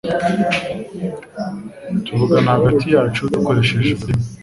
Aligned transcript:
Tuvugana 2.05 2.49
hagati 2.57 2.85
yacu 2.95 3.21
dukoresheje 3.33 3.89
ururimi 3.93 4.25